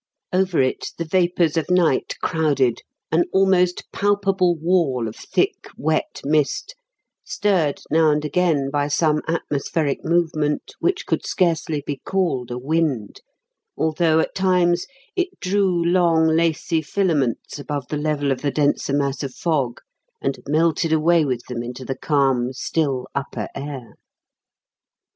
Over 0.33 0.59
it 0.63 0.93
the 0.97 1.05
vapours 1.05 1.57
of 1.57 1.69
night 1.69 2.15
crowded, 2.23 2.81
an 3.11 3.25
almost 3.31 3.83
palpable 3.91 4.55
wall 4.55 5.07
of 5.07 5.15
thick, 5.15 5.67
wet 5.77 6.21
mist, 6.25 6.73
stirred 7.23 7.81
now 7.91 8.09
and 8.09 8.25
again 8.25 8.71
by 8.71 8.87
some 8.87 9.21
atmospheric 9.27 10.03
movement 10.03 10.73
which 10.79 11.05
could 11.05 11.23
scarcely 11.23 11.83
be 11.85 11.97
called 12.03 12.49
a 12.49 12.57
wind, 12.57 13.21
although, 13.77 14.19
at 14.19 14.33
times, 14.33 14.87
it 15.15 15.39
drew 15.39 15.83
long, 15.85 16.25
lacey 16.25 16.81
filaments 16.81 17.59
above 17.59 17.85
the 17.89 17.95
level 17.97 18.31
of 18.31 18.41
the 18.41 18.49
denser 18.49 18.93
mass 18.93 19.21
of 19.21 19.35
fog 19.35 19.81
and 20.19 20.39
melted 20.47 20.91
away 20.91 21.23
with 21.23 21.43
them 21.47 21.61
into 21.61 21.85
the 21.85 21.95
calm, 21.95 22.51
still 22.53 23.05
upper 23.13 23.47
air. 23.53 23.93